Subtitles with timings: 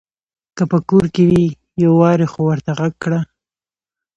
[0.57, 1.45] که په کور کې وي
[1.85, 3.19] يوارې خو ورته غږ کړه!